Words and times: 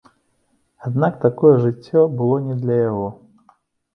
Аднак 0.89 1.13
такое 1.25 1.51
жыццё 1.65 2.01
было 2.21 2.37
не 2.47 2.55
для 2.61 2.75
яго. 2.89 3.07